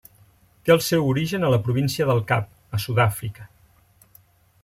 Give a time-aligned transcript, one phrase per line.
[0.67, 3.49] Té el seu origen a la Província del Cap, a Sud-àfrica.